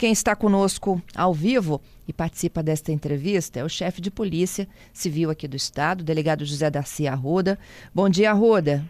Quem 0.00 0.12
está 0.12 0.34
conosco 0.34 0.98
ao 1.14 1.34
vivo 1.34 1.78
e 2.08 2.12
participa 2.14 2.62
desta 2.62 2.90
entrevista 2.90 3.60
é 3.60 3.64
o 3.64 3.68
chefe 3.68 4.00
de 4.00 4.10
polícia 4.10 4.66
civil 4.94 5.28
aqui 5.28 5.46
do 5.46 5.56
estado, 5.56 6.00
o 6.00 6.04
delegado 6.04 6.42
José 6.42 6.70
Darcy 6.70 7.06
Arruda. 7.06 7.58
Bom 7.94 8.08
dia, 8.08 8.30
Arruda. 8.30 8.82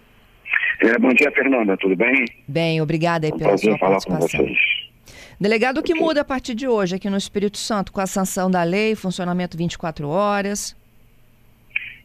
É, 0.81 0.97
bom 1.01 1.09
dia, 1.09 1.29
Fernanda, 1.33 1.77
tudo 1.79 1.97
bem? 1.97 2.25
Bem, 2.47 2.81
obrigada 2.81 3.27
aí 3.27 3.37
pela 3.37 3.59
sua 3.59 3.77
participação. 3.77 4.47
Delegado, 5.41 5.79
o 5.79 5.83
que 5.83 5.97
muda 5.97 6.21
a 6.21 6.25
partir 6.25 6.55
de 6.55 6.69
hoje 6.69 6.95
aqui 6.95 7.11
no 7.11 7.17
Espírito 7.17 7.59
Santo 7.59 7.91
com 7.91 8.01
a 8.01 8.07
sanção 8.07 8.49
da 8.49 8.63
lei, 8.63 8.95
funcionamento 8.95 9.59
24 9.59 10.09
horas? 10.09 10.77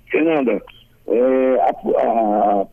Fernanda, 0.10 0.60
é, 1.08 1.60
a, 1.62 1.70
a, 2.02 2.68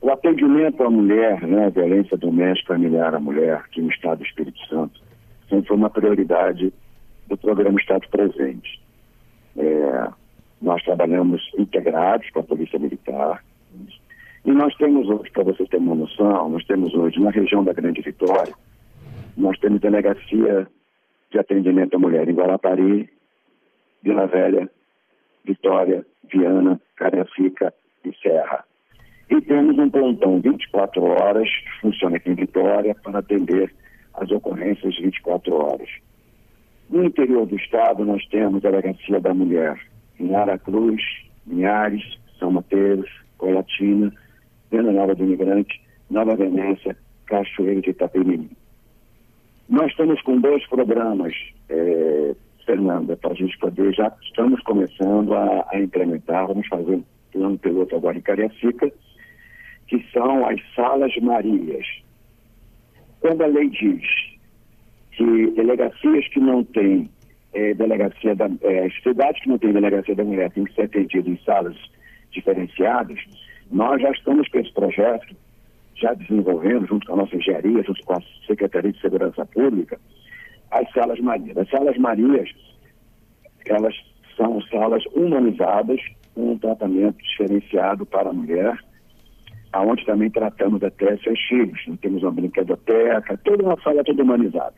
o 0.00 0.12
atendimento 0.12 0.84
à 0.84 0.88
mulher, 0.88 1.42
né, 1.42 1.66
a 1.66 1.70
violência 1.70 2.16
doméstica 2.16 2.74
familiar 2.74 3.12
à 3.12 3.18
mulher 3.18 3.56
aqui 3.56 3.82
no 3.82 3.90
Estado 3.90 4.18
do 4.18 4.24
Espírito 4.24 4.60
Santo, 4.68 5.03
sempre 5.54 5.68
foi 5.68 5.76
uma 5.76 5.90
prioridade 5.90 6.72
do 7.28 7.36
programa 7.36 7.80
Estado 7.80 8.08
Presente. 8.08 8.82
É, 9.56 10.08
nós 10.60 10.82
trabalhamos 10.82 11.42
integrados 11.56 12.28
com 12.30 12.40
a 12.40 12.42
Polícia 12.42 12.78
Militar, 12.78 13.44
e 14.44 14.52
nós 14.52 14.74
temos 14.76 15.08
hoje, 15.08 15.30
para 15.30 15.44
vocês 15.44 15.68
terem 15.68 15.86
uma 15.86 15.94
noção, 15.94 16.50
nós 16.50 16.64
temos 16.66 16.92
hoje 16.94 17.20
na 17.20 17.30
região 17.30 17.64
da 17.64 17.72
Grande 17.72 18.02
Vitória, 18.02 18.52
nós 19.36 19.58
temos 19.58 19.80
delegacia 19.80 20.66
de 21.30 21.38
atendimento 21.38 21.94
à 21.94 21.98
mulher 21.98 22.28
em 22.28 22.34
Guarapari, 22.34 23.08
Vila 24.02 24.26
Velha, 24.26 24.70
Vitória, 25.44 26.04
Viana, 26.32 26.80
Cariacica 26.96 27.72
e 28.04 28.14
Serra. 28.16 28.64
E 29.30 29.40
temos 29.40 29.78
um 29.78 29.88
plantão 29.88 30.40
24 30.40 31.02
horas, 31.02 31.48
que 31.48 31.80
funciona 31.80 32.16
aqui 32.16 32.30
em 32.30 32.34
Vitória, 32.34 32.94
para 33.02 33.18
atender 33.20 33.72
as 34.14 34.30
ocorrências 34.30 34.96
24 34.96 35.54
horas. 35.54 35.88
No 36.90 37.04
interior 37.04 37.46
do 37.46 37.56
estado, 37.56 38.04
nós 38.04 38.24
temos 38.26 38.64
a 38.64 38.70
Delegacia 38.70 39.20
da 39.20 39.32
Mulher 39.32 39.80
em 40.18 40.34
Aracruz, 40.34 41.02
Linhares, 41.46 42.02
São 42.38 42.50
Mateus, 42.50 43.08
Colatina, 43.38 44.12
Venda 44.70 44.92
Nova 44.92 45.14
do 45.14 45.24
Imigrante, 45.24 45.80
Nova 46.10 46.36
Venécia, 46.36 46.96
Cachoeiro 47.26 47.80
de 47.80 47.90
Itapemirim. 47.90 48.50
Nós 49.68 49.90
estamos 49.90 50.20
com 50.22 50.38
dois 50.38 50.66
programas, 50.66 51.34
é, 51.68 52.34
Fernanda, 52.66 53.16
para 53.16 53.32
a 53.32 53.34
gente 53.34 53.58
poder, 53.58 53.94
já 53.94 54.12
estamos 54.22 54.60
começando 54.62 55.34
a, 55.34 55.66
a 55.72 55.80
implementar, 55.80 56.46
vamos 56.46 56.66
fazer 56.68 56.96
um 56.96 57.04
plano 57.32 57.58
piloto 57.58 57.96
agora 57.96 58.16
em 58.16 58.20
Cariacica, 58.20 58.92
que 59.86 60.04
são 60.12 60.46
as 60.46 60.60
Salas 60.74 61.14
Marias. 61.20 62.03
Quando 63.24 63.40
a 63.40 63.46
lei 63.46 63.70
diz 63.70 64.02
que 65.12 65.50
delegacias 65.52 66.28
que 66.28 66.38
não 66.38 66.62
têm 66.62 67.08
é, 67.54 67.72
delegacia 67.72 68.34
da 68.34 68.50
é, 68.60 68.90
cidades 69.02 69.42
que 69.42 69.48
não 69.48 69.56
têm 69.56 69.72
delegacia 69.72 70.14
da 70.14 70.22
mulher 70.22 70.50
têm 70.50 70.64
que 70.64 70.74
ser 70.74 70.82
atendidas 70.82 71.28
em 71.28 71.42
salas 71.42 71.74
diferenciadas, 72.32 73.18
nós 73.70 74.02
já 74.02 74.10
estamos 74.10 74.46
com 74.48 74.58
esse 74.58 74.70
projeto, 74.74 75.34
já 75.94 76.12
desenvolvendo, 76.12 76.86
junto 76.86 77.06
com 77.06 77.14
a 77.14 77.16
nossa 77.16 77.34
engenharia, 77.34 77.82
junto 77.82 78.04
com 78.04 78.12
a 78.12 78.20
Secretaria 78.46 78.92
de 78.92 79.00
Segurança 79.00 79.46
Pública, 79.46 79.98
as 80.70 80.92
salas 80.92 81.18
Marias. 81.18 81.56
As 81.56 81.70
salas 81.70 81.96
Marias, 81.96 82.50
elas 83.64 83.94
são 84.36 84.60
salas 84.70 85.02
humanizadas, 85.14 85.98
com 86.34 86.52
um 86.52 86.58
tratamento 86.58 87.16
diferenciado 87.22 88.04
para 88.04 88.28
a 88.28 88.34
mulher, 88.34 88.76
aonde 89.74 90.06
também 90.06 90.30
tratamos 90.30 90.82
até 90.82 91.16
seus 91.18 91.40
filhos. 91.42 91.80
Temos 92.00 92.22
uma 92.22 92.30
brinquedoteca, 92.30 93.36
toda 93.44 93.64
uma 93.64 93.80
sala 93.82 94.04
toda 94.04 94.22
humanizada. 94.22 94.74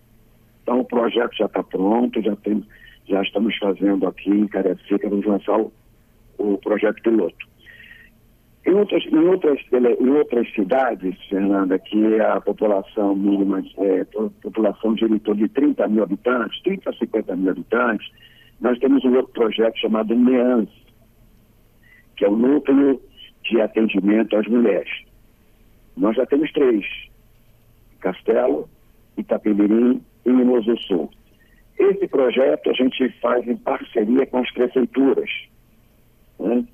Então 0.62 0.80
o 0.80 0.84
projeto 0.84 1.36
já 1.36 1.44
está 1.44 1.62
pronto, 1.62 2.20
já, 2.22 2.34
tem, 2.36 2.64
já 3.06 3.22
estamos 3.22 3.56
fazendo 3.58 4.06
aqui 4.06 4.30
em 4.30 4.48
Cariacica, 4.48 5.08
vamos 5.08 5.26
lançar 5.26 5.60
o, 5.60 5.70
o 6.38 6.58
projeto 6.58 7.02
piloto. 7.02 7.46
Em 8.64 8.72
outras, 8.72 9.04
em, 9.06 9.18
outras, 9.18 9.60
em 9.72 10.08
outras 10.08 10.52
cidades, 10.54 11.14
Fernanda, 11.28 11.78
que 11.78 12.20
a 12.20 12.40
população 12.40 13.14
mínima, 13.14 13.62
é, 13.78 14.04
população 14.42 14.94
de 14.94 15.20
torno 15.20 15.46
de 15.46 15.48
30 15.50 15.86
mil 15.88 16.02
habitantes, 16.02 16.60
30 16.62 16.90
a 16.90 16.92
50 16.94 17.36
mil 17.36 17.50
habitantes, 17.50 18.10
nós 18.60 18.76
temos 18.78 19.04
um 19.04 19.14
outro 19.14 19.32
projeto 19.32 19.78
chamado 19.78 20.14
NEANS, 20.16 20.70
que 22.16 22.24
é 22.24 22.28
o 22.28 22.34
Núcleo 22.34 23.00
de 23.48 23.60
Atendimento 23.60 24.36
às 24.36 24.46
Mulheres. 24.46 24.90
Nós 25.96 26.16
já 26.16 26.26
temos 26.26 26.52
três, 26.52 26.84
Castelo, 28.00 28.68
Itapemirim 29.16 30.02
e 30.24 30.30
Mimoso 30.30 30.76
Sul. 30.82 31.10
Esse 31.78 32.06
projeto 32.08 32.70
a 32.70 32.72
gente 32.72 33.08
faz 33.20 33.46
em 33.46 33.56
parceria 33.56 34.26
com 34.26 34.38
as 34.38 34.50
prefeituras. 34.52 35.30
Né? 36.38 36.64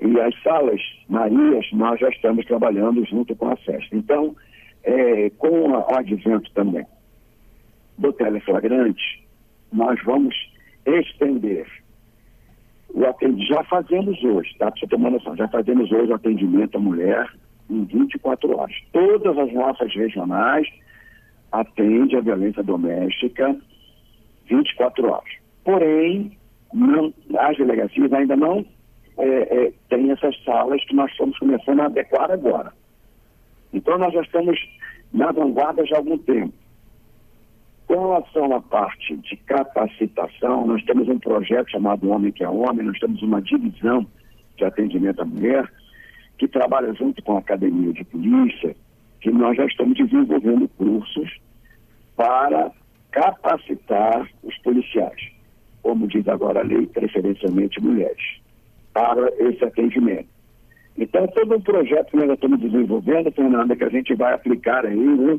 E 0.00 0.20
as 0.20 0.42
salas 0.42 0.80
Marias, 1.08 1.66
nós 1.72 1.98
já 2.00 2.08
estamos 2.08 2.44
trabalhando 2.46 3.04
junto 3.04 3.34
com 3.34 3.48
a 3.48 3.56
SESC. 3.56 3.88
Então, 3.92 4.36
é, 4.84 5.30
com 5.30 5.70
o 5.70 5.94
advento 5.94 6.50
também 6.52 6.86
do 7.98 8.12
teleflagrante, 8.12 9.24
nós 9.72 10.00
vamos 10.04 10.34
estender 10.84 11.66
o 12.94 13.04
atendimento, 13.04 13.48
já 13.48 13.64
fazemos 13.64 14.22
hoje, 14.22 14.54
tá? 14.58 14.70
Para 14.70 14.80
você 14.80 14.86
ter 14.86 14.98
noção, 14.98 15.36
já 15.36 15.48
fazemos 15.48 15.90
hoje 15.90 16.10
o 16.10 16.14
atendimento 16.14 16.76
à 16.76 16.80
mulher 16.80 17.28
em 17.68 17.84
24 17.84 18.56
horas. 18.56 18.76
Todas 18.92 19.36
as 19.38 19.52
nossas 19.52 19.94
regionais 19.94 20.68
atendem 21.52 22.18
a 22.18 22.22
violência 22.22 22.62
doméstica 22.62 23.56
24 24.48 25.10
horas. 25.10 25.32
Porém, 25.64 26.36
não, 26.72 27.12
as 27.38 27.56
delegacias 27.56 28.12
ainda 28.12 28.36
não 28.36 28.64
é, 29.18 29.26
é, 29.26 29.72
tem 29.88 30.10
essas 30.10 30.36
salas 30.44 30.84
que 30.84 30.94
nós 30.94 31.10
estamos 31.10 31.38
começando 31.38 31.80
a 31.80 31.86
adequar 31.86 32.30
agora. 32.30 32.72
Então, 33.72 33.98
nós 33.98 34.12
já 34.12 34.22
estamos 34.22 34.58
na 35.12 35.32
vanguarda 35.32 35.84
já 35.86 35.96
há 35.96 35.98
algum 35.98 36.18
tempo. 36.18 36.52
Com 37.86 38.08
relação 38.08 38.52
à 38.52 38.60
parte 38.60 39.16
de 39.16 39.36
capacitação, 39.36 40.66
nós 40.66 40.82
temos 40.84 41.08
um 41.08 41.18
projeto 41.18 41.70
chamado 41.70 42.08
Homem 42.10 42.32
que 42.32 42.42
é 42.42 42.48
Homem, 42.48 42.84
nós 42.84 42.98
temos 42.98 43.22
uma 43.22 43.40
divisão 43.40 44.04
de 44.56 44.64
atendimento 44.64 45.22
à 45.22 45.24
mulher, 45.24 45.70
que 46.36 46.48
trabalha 46.48 46.92
junto 46.94 47.22
com 47.22 47.36
a 47.36 47.38
Academia 47.38 47.92
de 47.92 48.04
Polícia, 48.04 48.74
que 49.20 49.30
nós 49.30 49.56
já 49.56 49.64
estamos 49.66 49.96
desenvolvendo 49.96 50.68
cursos 50.76 51.38
para 52.16 52.72
capacitar 53.12 54.28
os 54.42 54.56
policiais, 54.58 55.20
como 55.82 56.08
diz 56.08 56.26
agora 56.28 56.60
a 56.60 56.64
lei, 56.64 56.86
preferencialmente 56.86 57.80
mulheres 57.80 58.40
para 58.92 59.28
esse 59.38 59.64
atendimento. 59.64 60.28
Então, 60.98 61.26
todo 61.28 61.54
um 61.54 61.60
projeto 61.60 62.10
que 62.10 62.16
nós 62.16 62.30
estamos 62.30 62.58
desenvolvendo, 62.58 63.30
Fernanda, 63.30 63.76
que 63.76 63.84
a 63.84 63.90
gente 63.90 64.14
vai 64.14 64.32
aplicar 64.32 64.84
aí, 64.84 64.96
né, 64.96 65.38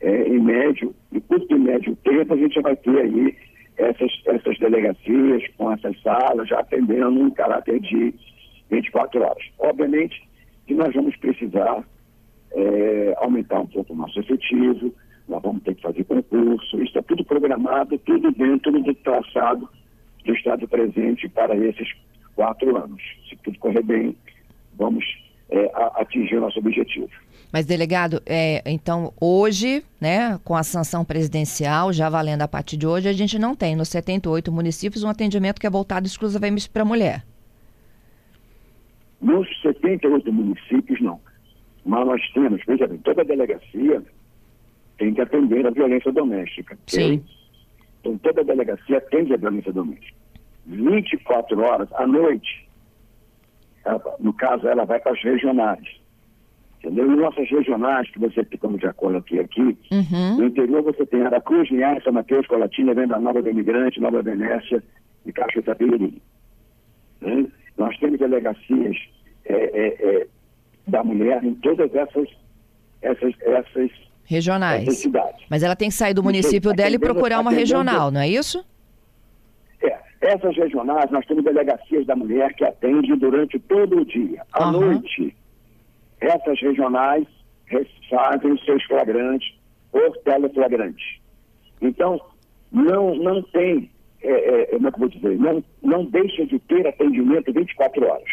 é, 0.00 0.28
em 0.28 0.40
médio, 0.40 0.94
em 1.12 1.20
curto 1.20 1.54
e 1.54 1.58
médio 1.58 1.96
tempo, 1.96 2.34
a 2.34 2.36
gente 2.36 2.60
vai 2.60 2.76
ter 2.76 2.98
aí 2.98 3.34
essas, 3.76 4.10
essas 4.26 4.58
delegacias 4.58 5.42
com 5.56 5.72
essas 5.72 6.00
salas 6.02 6.48
já 6.48 6.60
atendendo 6.60 7.20
em 7.20 7.30
caráter 7.30 7.80
de 7.80 8.14
24 8.70 9.22
horas. 9.22 9.44
Obviamente 9.58 10.26
que 10.66 10.74
nós 10.74 10.92
vamos 10.94 11.16
precisar 11.16 11.84
é, 12.52 13.14
aumentar 13.18 13.60
um 13.60 13.66
pouco 13.66 13.92
o 13.92 13.96
nosso 13.96 14.18
efetivo, 14.18 14.92
nós 15.28 15.42
vamos 15.42 15.62
ter 15.62 15.74
que 15.74 15.82
fazer 15.82 16.04
concurso, 16.04 16.82
isso 16.82 16.98
é 16.98 17.02
tudo 17.02 17.24
programado, 17.24 17.98
tudo 17.98 18.30
dentro 18.32 18.72
do 18.72 18.94
traçado 18.94 19.68
do 20.24 20.34
Estado 20.34 20.66
presente 20.66 21.28
para 21.28 21.56
esses 21.56 21.88
quatro 22.34 22.76
anos. 22.76 23.02
Se 23.28 23.36
tudo 23.36 23.58
correr 23.58 23.82
bem, 23.82 24.16
vamos 24.76 25.04
é, 25.50 25.70
atingir 25.94 26.36
o 26.36 26.40
nosso 26.40 26.58
objetivo. 26.58 27.08
Mas, 27.52 27.64
delegado, 27.64 28.20
é, 28.26 28.62
então 28.66 29.12
hoje, 29.20 29.84
né, 30.00 30.38
com 30.44 30.54
a 30.54 30.62
sanção 30.62 31.04
presidencial, 31.04 31.92
já 31.92 32.08
valendo 32.08 32.42
a 32.42 32.48
partir 32.48 32.76
de 32.76 32.86
hoje, 32.86 33.08
a 33.08 33.12
gente 33.12 33.38
não 33.38 33.54
tem 33.54 33.76
nos 33.76 33.88
78 33.88 34.50
municípios 34.52 35.02
um 35.02 35.08
atendimento 35.08 35.60
que 35.60 35.66
é 35.66 35.70
voltado 35.70 36.06
exclusivamente 36.06 36.68
para 36.68 36.82
a 36.82 36.84
mulher. 36.84 37.24
Nos 39.20 39.48
78 39.62 40.32
municípios, 40.32 41.00
não. 41.00 41.20
Mas 41.84 42.06
nós 42.06 42.32
temos, 42.32 42.60
veja 42.66 42.86
bem, 42.86 42.98
toda 42.98 43.24
delegacia 43.24 44.02
tem 44.98 45.14
que 45.14 45.20
atender 45.20 45.66
a 45.66 45.70
violência 45.70 46.12
doméstica. 46.12 46.76
Sim. 46.86 47.24
Então, 48.00 48.18
toda 48.18 48.44
delegacia 48.44 48.98
atende 48.98 49.34
a 49.34 49.36
violência 49.36 49.72
doméstica. 49.72 50.16
24 50.66 51.60
horas 51.60 51.88
à 51.94 52.06
noite. 52.06 52.68
Ela, 53.84 54.02
no 54.18 54.32
caso, 54.32 54.66
ela 54.66 54.84
vai 54.84 54.98
para 54.98 55.12
as 55.12 55.22
regionais. 55.22 55.86
Entendeu? 56.86 57.12
E 57.12 57.16
nossas 57.16 57.50
regionais, 57.50 58.08
que 58.10 58.18
você 58.20 58.44
como 58.60 58.78
já 58.78 58.92
coloquei 58.92 59.40
aqui, 59.40 59.76
uhum. 59.90 60.36
no 60.36 60.44
interior 60.46 60.82
você 60.82 61.04
tem 61.04 61.20
Aracruz, 61.22 61.68
Linhares, 61.68 62.04
São 62.04 62.12
Mateus, 62.12 62.46
Colatina, 62.46 62.94
Venda 62.94 63.18
Nova 63.18 63.42
do 63.42 63.50
Imigrante, 63.50 64.00
Nova 64.00 64.22
Venécia 64.22 64.80
e 65.24 65.32
Caixa 65.32 65.58
Itapemirim. 65.58 66.20
Né? 67.20 67.46
Nós 67.76 67.98
temos 67.98 68.20
delegacias 68.20 68.96
é, 69.46 69.54
é, 69.54 69.86
é, 69.98 70.26
da 70.86 71.02
mulher 71.02 71.42
em 71.42 71.54
todas 71.56 71.92
essas, 71.92 72.28
essas, 73.02 73.34
essas 73.40 73.90
Regionais. 74.28 75.08
Mas 75.48 75.62
ela 75.62 75.76
tem 75.76 75.88
que 75.88 75.94
sair 75.94 76.12
do 76.12 76.22
município 76.22 76.72
dela 76.72 76.94
e 76.94 76.98
procurar 76.98 77.40
uma 77.40 77.52
regional, 77.52 78.10
não 78.10 78.20
é 78.20 78.28
isso? 78.28 78.64
É. 79.82 79.96
Essas 80.20 80.56
regionais, 80.56 81.10
nós 81.12 81.24
temos 81.26 81.44
delegacias 81.44 82.06
da 82.06 82.16
mulher 82.16 82.52
que 82.54 82.64
atendem 82.64 83.16
durante 83.16 83.58
todo 83.60 84.00
o 84.00 84.04
dia. 84.04 84.42
À 84.52 84.66
uhum. 84.66 84.80
noite, 84.80 85.36
essas 86.20 86.60
regionais 86.60 87.26
fazem 88.08 88.52
os 88.52 88.64
seus 88.64 88.82
flagrantes 88.84 89.54
por 89.90 90.16
teleflagrante. 90.18 91.22
Então, 91.80 92.20
não, 92.70 93.14
não 93.14 93.42
tem, 93.42 93.90
é, 94.22 94.30
é, 94.30 94.66
como 94.66 94.88
é 94.88 94.90
que 94.90 94.96
eu 94.96 95.00
vou 95.00 95.08
dizer, 95.08 95.38
não, 95.38 95.64
não 95.82 96.04
deixa 96.04 96.46
de 96.46 96.58
ter 96.60 96.86
atendimento 96.86 97.52
24 97.52 98.06
horas. 98.06 98.28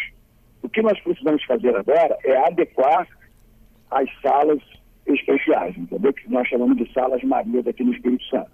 O 0.62 0.68
que 0.68 0.82
nós 0.82 0.98
precisamos 1.00 1.44
fazer 1.44 1.76
agora 1.76 2.16
é 2.24 2.36
adequar 2.46 3.06
as 3.90 4.08
salas 4.22 4.60
especiais, 5.06 5.76
entendeu? 5.76 6.12
Que 6.12 6.30
nós 6.30 6.48
chamamos 6.48 6.76
de 6.76 6.90
salas 6.92 7.22
Marias 7.22 7.66
aqui 7.66 7.84
no 7.84 7.92
Espírito 7.92 8.24
Santo. 8.24 8.50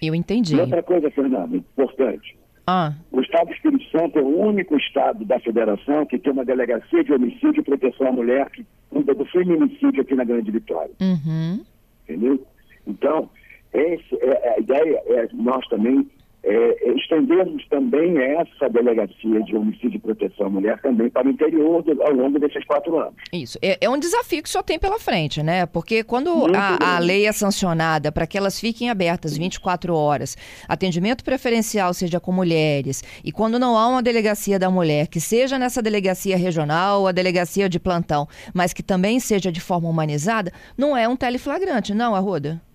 Eu 0.00 0.14
entendi. 0.14 0.54
E 0.54 0.60
outra 0.60 0.82
coisa, 0.82 1.10
Fernando, 1.10 1.56
importante. 1.56 2.37
Ah. 2.70 2.92
O 3.10 3.22
Estado 3.22 3.46
do 3.46 3.54
Espírito 3.54 3.90
Santo 3.90 4.18
é 4.18 4.22
o 4.22 4.40
único 4.40 4.76
estado 4.76 5.24
da 5.24 5.40
federação 5.40 6.04
que 6.04 6.18
tem 6.18 6.30
uma 6.30 6.44
delegacia 6.44 7.02
de 7.02 7.14
homicídio 7.14 7.60
e 7.60 7.62
proteção 7.62 8.08
à 8.08 8.12
mulher 8.12 8.50
que 8.50 8.62
cuida 8.90 9.14
do 9.14 9.24
feminicídio 9.24 10.02
aqui 10.02 10.14
na 10.14 10.22
Grande 10.22 10.50
Vitória. 10.50 10.90
Uhum. 11.00 11.64
Entendeu? 12.04 12.46
Então, 12.86 13.30
esse, 13.72 14.14
é, 14.20 14.54
a 14.54 14.60
ideia 14.60 15.02
é 15.06 15.28
nós 15.32 15.66
também 15.68 16.06
é, 16.42 16.88
é, 16.88 16.94
estendermos 16.94 17.66
também 17.68 18.16
essa 18.18 18.68
delegacia 18.68 19.42
de 19.42 19.56
homicídio 19.56 19.96
e 19.96 19.98
proteção 19.98 20.46
à 20.46 20.50
mulher 20.50 20.80
também 20.80 21.10
para 21.10 21.26
o 21.26 21.30
interior 21.30 21.82
do, 21.82 22.00
ao 22.02 22.12
longo 22.12 22.38
desses 22.38 22.64
quatro 22.64 22.98
anos. 22.98 23.14
Isso. 23.32 23.58
É, 23.60 23.76
é 23.80 23.90
um 23.90 23.98
desafio 23.98 24.42
que 24.42 24.48
só 24.48 24.62
tem 24.62 24.78
pela 24.78 24.98
frente, 24.98 25.42
né? 25.42 25.66
Porque 25.66 26.04
quando 26.04 26.46
a, 26.54 26.96
a, 26.96 26.98
lei 27.00 27.26
é 27.26 27.32
sancionada 27.32 28.12
para 28.12 28.26
que 28.26 28.38
elas 28.38 28.60
fiquem 28.60 28.88
abertas 28.88 29.36
24 29.36 29.94
horas, 29.94 30.36
atendimento 30.68 31.24
preferencial 31.24 31.92
seja 31.92 32.20
com 32.20 32.30
mulheres, 32.30 33.02
e 33.24 33.32
quando 33.32 33.58
não 33.58 33.76
há 33.76 33.88
uma 33.88 34.02
delegacia 34.02 34.58
da 34.58 34.70
mulher, 34.70 35.08
que 35.08 35.20
seja 35.20 35.58
nessa 35.58 35.82
delegacia 35.82 36.36
regional 36.36 37.00
ou 37.00 37.08
a 37.08 37.12
delegacia 37.12 37.68
de 37.68 37.80
plantão, 37.80 38.28
mas 38.54 38.72
que 38.72 38.82
também 38.82 39.18
seja 39.18 39.50
de 39.50 39.60
forma 39.60 39.88
humanizada, 39.88 40.52
não 40.76 40.96
é 40.96 41.08
um 41.08 41.16
teleflagrante, 41.16 41.92
não, 41.94 42.14
Arruda? 42.14 42.67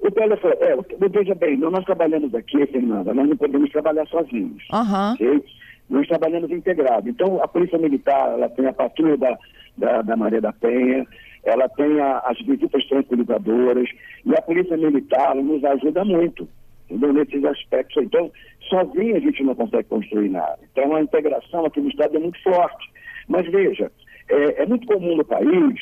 O 0.00 0.10
telefone, 0.10 0.54
é, 0.60 0.76
veja 1.08 1.34
bem, 1.34 1.58
nós 1.58 1.84
trabalhamos 1.84 2.34
aqui, 2.34 2.64
Fernanda, 2.66 3.12
nós 3.12 3.28
não 3.28 3.36
podemos 3.36 3.70
trabalhar 3.70 4.06
sozinhos. 4.06 4.62
Uhum. 4.72 5.12
Okay? 5.12 5.44
Nós 5.90 6.08
trabalhamos 6.08 6.50
integrados. 6.50 7.06
Então, 7.06 7.42
a 7.42 7.48
Polícia 7.48 7.78
Militar, 7.78 8.32
ela 8.32 8.48
tem 8.48 8.66
a 8.66 8.72
patrulha 8.72 9.16
da, 9.18 9.38
da, 9.76 10.02
da 10.02 10.16
Maria 10.16 10.40
da 10.40 10.52
Penha, 10.52 11.06
ela 11.44 11.68
tem 11.68 12.00
a, 12.00 12.18
as 12.20 12.40
visitas 12.40 12.86
tranquilizadoras, 12.86 13.88
e 14.24 14.34
a 14.34 14.40
Polícia 14.40 14.76
Militar 14.76 15.34
nos 15.34 15.62
ajuda 15.64 16.02
muito, 16.04 16.48
entendeu? 16.88 17.12
Nesses 17.12 17.44
aspectos. 17.44 18.02
Então, 18.02 18.30
sozinho 18.70 19.16
a 19.16 19.20
gente 19.20 19.42
não 19.42 19.54
consegue 19.54 19.88
construir 19.88 20.30
nada. 20.30 20.58
Então, 20.72 20.94
a 20.94 21.02
integração 21.02 21.66
aqui 21.66 21.80
no 21.80 21.90
Estado 21.90 22.16
é 22.16 22.20
muito 22.20 22.42
forte. 22.42 22.90
Mas, 23.28 23.46
veja, 23.50 23.92
é, 24.30 24.62
é 24.62 24.66
muito 24.66 24.86
comum 24.86 25.16
no 25.16 25.24
país 25.24 25.78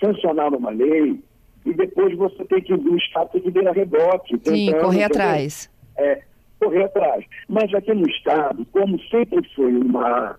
sancionar 0.00 0.52
uma 0.54 0.70
lei 0.70 1.20
e 1.68 1.74
depois 1.74 2.16
você 2.16 2.44
tem 2.46 2.62
que 2.62 2.72
o 2.72 2.96
Estado 2.96 3.28
tem 3.30 3.42
que 3.42 3.50
vir 3.50 3.68
a 3.68 3.72
rebote. 3.72 4.40
Sim, 4.42 4.72
correr 4.80 5.04
atrás. 5.04 5.70
É, 5.98 6.22
correr 6.58 6.84
atrás. 6.84 7.24
Mas 7.46 7.72
aqui 7.74 7.92
no 7.92 8.08
Estado, 8.08 8.66
como 8.72 8.98
sempre 9.04 9.46
foi 9.54 9.74
uma, 9.76 10.38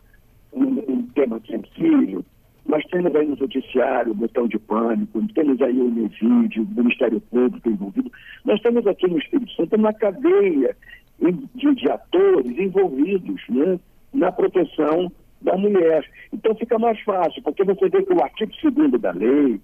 um, 0.52 0.64
um 0.64 1.08
tema 1.14 1.40
sensível, 1.48 2.26
nós 2.66 2.84
temos 2.86 3.16
aí 3.16 3.28
no 3.28 3.38
Judiciário 3.38 4.12
o 4.12 4.16
botão 4.16 4.48
de 4.48 4.58
pânico, 4.58 5.22
temos 5.36 5.62
aí 5.62 5.80
o 5.80 5.92
NEVID, 5.92 6.62
o 6.62 6.68
Ministério 6.76 7.22
Público 7.22 7.70
envolvido. 7.70 8.12
Nós 8.44 8.60
temos 8.62 8.88
aqui 8.88 9.08
no 9.08 9.20
Espírito 9.20 9.52
Santo 9.54 9.76
uma 9.76 9.94
cadeia 9.94 10.76
de, 11.20 11.76
de 11.76 11.92
atores 11.92 12.58
envolvidos 12.58 13.42
né, 13.50 13.80
na 14.14 14.32
proteção 14.32 15.12
da 15.42 15.56
mulher. 15.56 16.04
Então 16.34 16.56
fica 16.56 16.80
mais 16.80 17.00
fácil, 17.02 17.42
porque 17.44 17.64
você 17.64 17.88
vê 17.88 18.04
que 18.04 18.14
o 18.14 18.24
artigo 18.24 18.52
2 18.72 19.00
da 19.00 19.12
lei 19.12 19.60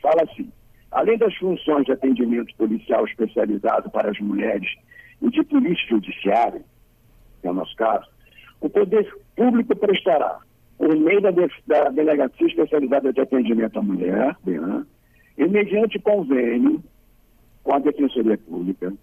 fala 0.00 0.22
assim, 0.22 0.50
Além 0.94 1.18
das 1.18 1.34
funções 1.36 1.84
de 1.84 1.92
atendimento 1.92 2.54
policial 2.56 3.04
especializado 3.04 3.90
para 3.90 4.10
as 4.10 4.18
mulheres 4.20 4.72
e 5.20 5.28
de 5.28 5.42
polícia 5.42 5.88
judiciária, 5.88 6.62
que 7.40 7.48
é 7.48 7.50
o 7.50 7.54
nosso 7.54 7.74
caso, 7.74 8.06
o 8.60 8.70
poder 8.70 9.12
público 9.34 9.74
prestará, 9.74 10.38
por 10.78 10.96
meio 10.96 11.20
da, 11.20 11.32
de, 11.32 11.48
da 11.66 11.88
Delegacia 11.90 12.46
Especializada 12.46 13.12
de 13.12 13.20
Atendimento 13.20 13.76
à 13.76 13.82
Mulher, 13.82 14.36
BEAN, 14.44 14.86
e 15.36 15.48
mediante 15.48 15.98
convênio 15.98 16.80
com 17.64 17.74
a 17.74 17.80
Defensoria 17.80 18.38
Pública, 18.38 18.94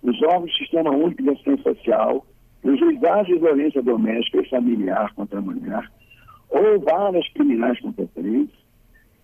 os 0.00 0.22
órgãos 0.22 0.52
do 0.52 0.56
Sistema 0.58 0.90
Único 0.90 1.24
de 1.24 1.30
Assistência 1.30 1.74
Social, 1.74 2.24
os 2.62 2.78
juizados 2.78 3.26
de 3.26 3.38
violência 3.38 3.82
doméstica 3.82 4.42
e 4.42 4.48
familiar 4.48 5.12
contra 5.14 5.40
a 5.40 5.42
mulher, 5.42 5.90
ou 6.50 6.78
varas 6.80 7.28
criminais 7.32 7.80
competentes, 7.80 8.61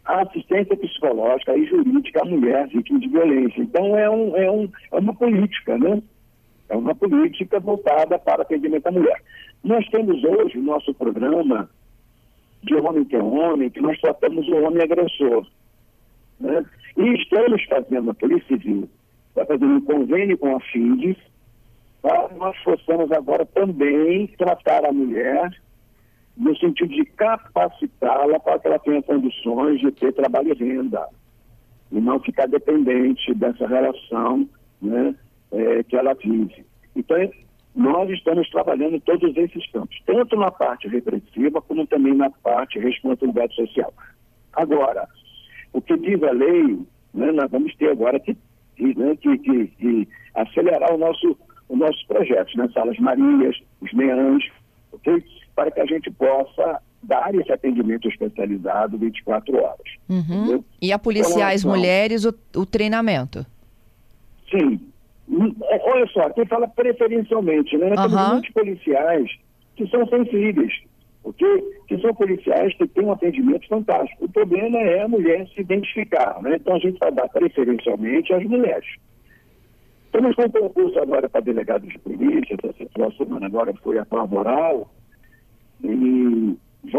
a 0.08 0.22
assistência 0.22 0.74
psicológica 0.74 1.54
e 1.54 1.66
jurídica 1.66 2.22
à 2.22 2.24
mulher 2.24 2.66
vítima 2.68 2.98
de 2.98 3.08
violência. 3.08 3.60
Então, 3.60 3.96
é, 3.96 4.08
um, 4.08 4.34
é, 4.36 4.50
um, 4.50 4.68
é 4.90 4.98
uma 4.98 5.14
política, 5.14 5.76
né? 5.76 6.02
É 6.70 6.76
uma 6.76 6.94
política 6.94 7.60
voltada 7.60 8.18
para 8.18 8.42
atendimento 8.42 8.86
à 8.86 8.90
mulher. 8.90 9.22
Nós 9.62 9.86
temos 9.90 10.24
hoje 10.24 10.58
o 10.58 10.62
nosso 10.62 10.94
programa 10.94 11.68
de 12.62 12.74
homem 12.74 13.04
que 13.04 13.16
é 13.16 13.22
homem, 13.22 13.68
que 13.68 13.80
nós 13.80 14.00
tratamos 14.00 14.48
o 14.48 14.56
homem 14.56 14.82
agressor. 14.82 15.46
Né? 16.40 16.64
E 16.96 17.14
estamos 17.22 17.62
fazendo 17.64 18.10
a 18.10 18.14
Polícia 18.14 18.48
Civil, 18.48 18.88
está 19.28 19.44
fazendo 19.44 19.74
um 19.74 19.80
convênio 19.82 20.38
com 20.38 20.56
a 20.56 20.60
FINDES, 20.60 21.16
para 22.00 22.28
nós 22.36 22.56
possamos 22.62 23.12
agora 23.12 23.44
também 23.44 24.26
tratar 24.38 24.86
a 24.86 24.92
mulher 24.92 25.50
no 26.38 26.56
sentido 26.56 26.94
de 26.94 27.04
capacitá-la 27.04 28.38
para 28.38 28.58
que 28.60 28.68
ela 28.68 28.78
tenha 28.78 29.02
condições 29.02 29.80
de 29.80 29.90
ter 29.90 30.12
trabalho 30.12 30.52
e 30.52 30.54
renda 30.54 31.04
e 31.90 32.00
não 32.00 32.20
ficar 32.20 32.46
dependente 32.46 33.34
dessa 33.34 33.66
relação 33.66 34.48
né, 34.80 35.14
é, 35.50 35.82
que 35.82 35.96
ela 35.96 36.14
vive. 36.14 36.64
Então, 36.94 37.16
nós 37.74 38.08
estamos 38.10 38.48
trabalhando 38.50 39.00
todos 39.00 39.36
esses 39.36 39.70
campos, 39.70 40.00
tanto 40.06 40.36
na 40.36 40.50
parte 40.50 40.86
repressiva 40.88 41.60
como 41.62 41.86
também 41.86 42.14
na 42.14 42.30
parte 42.30 42.78
responsabilidade 42.78 43.54
social. 43.54 43.92
Agora, 44.52 45.08
o 45.72 45.80
que 45.80 45.96
diz 45.96 46.22
a 46.22 46.30
lei, 46.30 46.78
né, 47.14 47.32
nós 47.32 47.50
vamos 47.50 47.74
ter 47.76 47.90
agora 47.90 48.20
que, 48.20 48.36
né, 48.78 49.16
que, 49.16 49.38
que, 49.38 49.66
que 49.66 50.08
acelerar 50.34 50.94
o 50.94 50.98
nosso, 50.98 51.36
os 51.68 51.78
nossos 51.78 52.02
projetos, 52.04 52.54
né, 52.54 52.68
Salas 52.72 52.98
Marias, 52.98 53.56
os 53.80 53.92
meãs, 53.92 54.44
ok? 54.92 55.24
Para 55.58 55.72
que 55.72 55.80
a 55.80 55.86
gente 55.86 56.08
possa 56.12 56.80
dar 57.02 57.34
esse 57.34 57.50
atendimento 57.50 58.08
especializado 58.08 58.96
24 58.96 59.56
horas. 59.56 59.88
Uhum. 60.08 60.62
E 60.80 60.92
a 60.92 60.98
policiais 61.00 61.62
então, 61.62 61.74
mulheres 61.74 62.24
o, 62.24 62.32
o, 62.54 62.64
treinamento? 62.64 63.44
Sim. 64.48 64.80
Hum, 65.28 65.52
é, 65.64 65.80
olha 65.82 66.06
só, 66.12 66.30
quem 66.30 66.46
fala 66.46 66.68
preferencialmente, 66.68 67.76
né? 67.76 67.88
Nós 67.88 67.98
uhum. 67.98 68.18
temos 68.18 68.32
muitos 68.34 68.50
policiais 68.52 69.30
que 69.74 69.88
são 69.88 70.06
sensíveis, 70.06 70.72
ok? 71.24 71.44
Que 71.88 72.00
são 72.00 72.14
policiais 72.14 72.72
que 72.76 72.86
têm 72.86 73.04
um 73.04 73.12
atendimento 73.12 73.66
fantástico. 73.66 74.26
O 74.26 74.30
problema 74.30 74.78
é 74.78 75.02
a 75.02 75.08
mulher 75.08 75.44
se 75.48 75.60
identificar, 75.60 76.40
né? 76.40 76.54
Então 76.54 76.76
a 76.76 76.78
gente 76.78 77.00
vai 77.00 77.10
dar 77.10 77.28
preferencialmente 77.30 78.32
às 78.32 78.44
mulheres. 78.44 78.88
Estamos 80.04 80.36
com 80.36 80.42
um 80.42 80.50
concurso 80.50 81.00
agora 81.00 81.28
para 81.28 81.40
delegados 81.40 81.88
de 81.88 81.98
polícia, 81.98 82.56
essa 82.62 83.16
semana 83.16 83.46
agora 83.46 83.74
foi 83.82 83.98
a 83.98 84.06
prova 84.06 84.38
oral, 84.38 84.90
e 84.92 84.97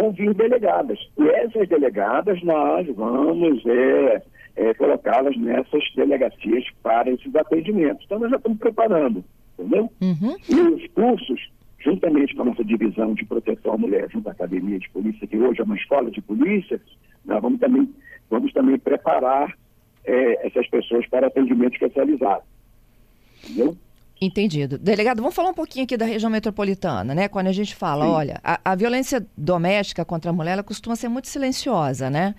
vão 0.10 0.12
vir 0.12 0.34
delegadas. 0.34 1.00
E 1.18 1.28
essas 1.30 1.68
delegadas 1.68 2.42
nós 2.44 2.88
vamos 2.96 3.64
é, 3.66 4.22
é, 4.56 4.74
colocá-las 4.74 5.38
nessas 5.38 5.84
delegacias 5.96 6.66
para 6.82 7.10
esses 7.12 7.34
atendimentos. 7.36 8.04
Então 8.06 8.20
nós 8.20 8.32
já 8.32 8.38
estamos 8.38 8.58
preparando, 8.58 9.24
entendeu? 9.58 9.92
Uhum. 10.02 10.36
E 10.50 10.56
os 10.56 10.88
cursos, 10.94 11.50
juntamente 11.80 12.36
com 12.36 12.42
a 12.42 12.46
nossa 12.46 12.64
divisão 12.64 13.14
de 13.14 13.26
proteção 13.26 13.74
à 13.74 13.78
mulher, 13.78 14.10
junto 14.12 14.28
à 14.28 14.32
Academia 14.32 14.80
de 14.80 14.90
Polícia, 14.90 15.28
que 15.28 15.38
hoje 15.38 15.62
é 15.62 15.64
uma 15.64 15.76
escola 15.76 16.10
de 16.12 16.22
polícia, 16.22 16.82
nós 17.26 17.42
vamos 17.42 17.60
também, 17.60 17.94
vamos 18.30 18.52
também 18.54 18.78
preparar 18.78 19.56
é, 20.06 20.48
essas 20.48 20.68
pessoas 20.70 21.08
para 21.08 21.28
atendimento 21.28 21.74
especializado. 21.74 22.44
Entendeu? 23.44 23.76
Entendido. 24.22 24.78
Delegado, 24.78 25.22
vamos 25.22 25.34
falar 25.34 25.50
um 25.50 25.54
pouquinho 25.54 25.86
aqui 25.86 25.96
da 25.96 26.06
região 26.06 26.30
metropolitana, 26.30 27.16
né? 27.16 27.30
Quando 27.30 27.48
a 27.48 27.54
gente 27.54 27.74
fala, 27.74 28.06
Sim. 28.06 28.12
olha, 28.12 28.42
a, 28.44 28.60
a, 28.66 28.76
violência 28.76 29.26
doméstica 29.38 30.04
contra 30.04 30.30
a 30.32 30.34
mulher, 30.34 30.54
ela 30.54 30.64
costuma 30.64 30.96
ser 30.98 31.08
muito 31.08 31.30
silenciosa, 31.30 32.10
né? 32.10 32.36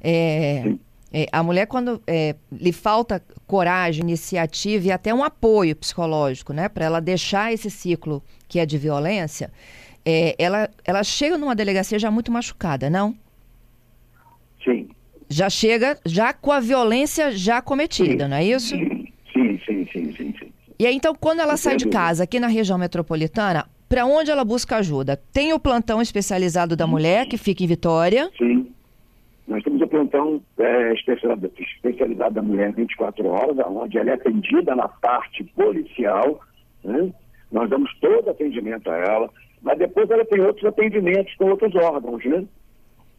É, 0.00 0.72
é, 1.12 1.26
a 1.30 1.42
mulher, 1.42 1.66
quando 1.66 2.02
é, 2.06 2.34
lhe 2.50 2.72
falta 2.72 3.22
coragem, 3.46 4.02
iniciativa 4.02 4.86
e 4.86 4.90
até 4.90 5.12
um 5.12 5.22
apoio 5.22 5.76
psicológico, 5.76 6.54
né? 6.54 6.66
Para 6.66 6.86
ela 6.86 7.00
deixar 7.00 7.52
esse 7.52 7.70
ciclo 7.70 8.22
que 8.48 8.58
é 8.58 8.64
de 8.64 8.78
violência, 8.78 9.50
é, 10.06 10.34
ela, 10.38 10.70
ela 10.82 11.04
chega 11.04 11.36
numa 11.36 11.54
delegacia 11.54 11.98
já 11.98 12.10
muito 12.10 12.32
machucada, 12.32 12.88
não? 12.88 13.14
Sim. 14.64 14.88
Já 15.28 15.50
chega 15.50 15.98
já 16.06 16.32
com 16.32 16.52
a 16.52 16.60
violência 16.60 17.30
já 17.32 17.60
cometida, 17.60 18.24
sim. 18.24 18.30
não 18.30 18.36
é 18.38 18.44
isso? 18.44 18.74
Sim, 18.74 19.12
sim, 19.34 19.86
sim, 19.92 20.14
sim, 20.16 20.34
sim. 20.38 20.52
E 20.78 20.86
aí, 20.86 20.94
então, 20.94 21.12
quando 21.12 21.40
ela 21.40 21.56
sai 21.56 21.76
de 21.76 21.88
casa 21.88 22.22
aqui 22.22 22.38
na 22.38 22.46
região 22.46 22.78
metropolitana, 22.78 23.66
para 23.88 24.06
onde 24.06 24.30
ela 24.30 24.44
busca 24.44 24.76
ajuda? 24.76 25.20
Tem 25.32 25.52
o 25.52 25.58
plantão 25.58 26.00
especializado 26.00 26.76
da 26.76 26.86
mulher, 26.86 27.26
que 27.26 27.36
fica 27.36 27.64
em 27.64 27.66
Vitória. 27.66 28.30
Sim. 28.38 28.72
Nós 29.48 29.64
temos 29.64 29.80
o 29.80 29.88
plantão 29.88 30.40
é, 30.56 30.92
especializado, 30.92 31.50
especializado 31.58 32.34
da 32.34 32.42
mulher 32.42 32.72
24 32.74 33.26
horas, 33.26 33.56
onde 33.66 33.98
ela 33.98 34.10
é 34.10 34.14
atendida 34.14 34.76
na 34.76 34.86
parte 34.86 35.42
policial. 35.42 36.40
Né? 36.84 37.10
Nós 37.50 37.68
damos 37.68 37.92
todo 37.98 38.30
atendimento 38.30 38.88
a 38.88 38.96
ela, 38.98 39.30
mas 39.60 39.78
depois 39.78 40.08
ela 40.10 40.24
tem 40.26 40.40
outros 40.42 40.64
atendimentos 40.64 41.34
com 41.34 41.46
outros 41.46 41.74
órgãos, 41.74 42.24
né? 42.24 42.44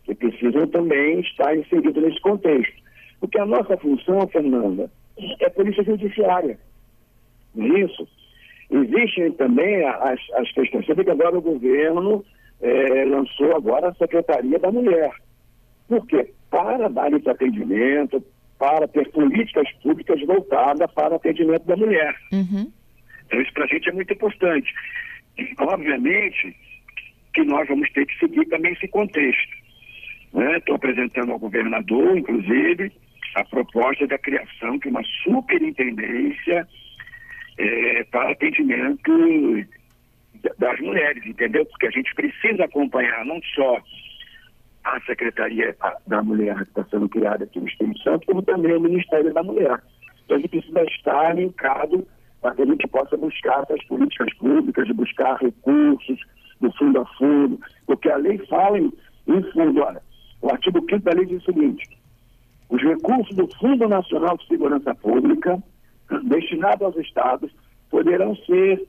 Que 0.06 0.16
precisam 0.16 0.66
também 0.68 1.20
estar 1.20 1.58
inseridos 1.58 2.01
nesse 2.01 2.22
contexto. 2.22 2.82
Porque 3.20 3.38
a 3.38 3.46
nossa 3.46 3.75
função, 3.75 4.25
Fernanda, 4.28 4.89
é 5.42 5.50
polícia 5.50 5.84
judiciária. 5.84 6.58
Não 7.56 7.75
é 7.75 7.79
isso? 7.82 8.08
Existem 8.72 9.32
também 9.34 9.84
as, 9.84 10.20
as 10.36 10.51
questões. 10.51 10.86
Você 10.86 10.94
vê 10.94 11.03
que 11.03 11.10
agora 11.10 11.38
o 11.38 11.41
governo 11.41 12.24
é, 12.62 13.06
lançou 13.06 13.56
agora 13.56 13.89
a 13.89 13.96
Secretaria 13.96 14.60
da 14.60 14.72
Mulher. 14.72 15.12
Por 15.88 16.06
quê? 16.06 16.32
Para 16.51 16.88
dar 16.88 17.12
esse 17.12 17.29
atendimento, 17.29 18.24
para 18.60 18.88
ter 18.88 19.10
políticas 19.12 19.72
públicas 19.82 20.22
voltadas 20.25 20.91
para 20.94 21.13
o 21.13 21.15
atendimento 21.15 21.65
da 21.65 21.77
mulher. 21.77 22.15
Uhum. 22.32 22.72
Então, 23.25 23.41
isso 23.41 23.53
para 23.53 23.63
a 23.63 23.68
gente 23.68 23.89
é 23.89 23.94
muito 23.94 24.13
importante. 24.13 24.72
E, 25.38 25.53
obviamente, 25.60 26.56
que 27.34 27.44
nós 27.44 27.68
vamos 27.68 27.89
ter 27.91 28.06
que 28.06 28.20
seguir 28.20 28.46
também 28.48 28.74
esse 28.74 28.88
contexto. 28.89 29.58
Estou 30.25 30.41
né? 30.41 30.62
apresentando 30.75 31.32
ao 31.32 31.39
governador, 31.39 32.18
inclusive, 32.18 32.91
a 33.36 33.44
proposta 33.46 34.06
da 34.06 34.18
criação 34.18 34.77
de 34.77 34.89
uma 34.89 35.03
superintendência 35.24 36.68
é, 37.60 38.04
para 38.06 38.32
atendimento 38.32 39.12
das 40.58 40.80
mulheres, 40.80 41.25
entendeu? 41.25 41.66
Porque 41.66 41.88
a 41.88 41.92
gente 41.92 42.16
precisa 42.16 42.63
acompanhar 42.63 43.25
não 43.25 43.39
só 43.54 43.78
a 44.86 45.00
Secretaria 45.01 45.75
da 46.08 46.24
Mulher 46.24 46.56
que 46.56 46.63
está 46.63 46.86
sendo 46.86 47.10
criada 47.10 47.44
aqui 47.44 47.60
no 47.60 47.68
Espírito 47.68 48.01
Santo, 48.01 48.25
como 48.25 48.42
também 48.42 48.74
o 48.74 48.80
Ministério 48.80 49.34
da 49.34 49.44
Mulher. 49.44 49.82
Então 50.24 50.38
a 50.38 50.39
gente 50.39 50.50
precisa 50.50 50.84
estar 50.84 51.36
linkado 51.36 52.08
para 52.42 52.56
que 52.56 52.62
a 52.62 52.66
gente 52.66 52.88
possa 52.88 53.18
buscar 53.18 53.63
essas 53.63 53.84
políticas 53.86 54.34
públicas, 54.36 54.88
buscar 54.92 55.36
recursos 55.36 56.20
do 56.62 56.72
fundo 56.78 57.01
a 57.01 57.06
fundo, 57.18 57.60
porque 57.86 58.10
a 58.10 58.16
lei 58.16 58.38
fala 58.48 58.80
em, 58.80 58.92
em 59.28 59.44
fundo, 59.51 59.82
olha, 59.82 60.01
o 60.42 60.50
artigo 60.50 60.80
5 60.80 61.00
da 61.00 61.12
lei 61.12 61.25
diz 61.25 61.42
o 61.42 61.46
seguinte, 61.46 61.89
os 62.70 62.82
recursos 62.82 63.36
do 63.36 63.48
Fundo 63.58 63.88
Nacional 63.88 64.38
de 64.38 64.48
Segurança 64.48 64.94
Pública 64.96 65.62
destinados 66.24 66.82
aos 66.82 66.98
estados 66.98 67.51
poderão 67.89 68.36
ser 68.46 68.88